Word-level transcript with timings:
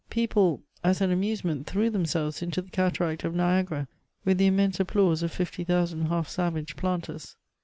People, 0.09 0.63
as 0.83 0.99
an 0.99 1.11
amusement, 1.11 1.67
threw 1.67 1.91
themselves 1.91 2.41
into 2.41 2.63
the 2.63 2.71
cataract 2.71 3.23
of 3.23 3.35
Niagara, 3.35 3.87
with 4.25 4.39
the 4.39 4.47
im 4.47 4.55
mense 4.55 4.79
applause 4.79 5.21
of 5.21 5.31
fifty 5.31 5.63
thousand 5.63 6.07
half 6.07 6.27
savage 6.27 6.75
planters. 6.75 7.35